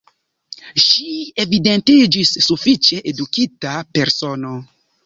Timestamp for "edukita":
3.13-3.79